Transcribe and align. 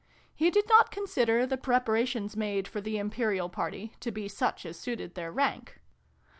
He 0.33 0.49
did 0.49 0.67
not 0.67 0.89
consider 0.89 1.45
the 1.45 1.57
preparations, 1.59 2.35
made 2.35 2.67
for 2.67 2.81
the 2.81 2.97
Imperial 2.97 3.49
party, 3.49 3.93
to 3.99 4.09
be 4.11 4.27
such 4.27 4.65
as 4.65 4.79
suited 4.79 5.13
their 5.13 5.31
rank. 5.31 5.79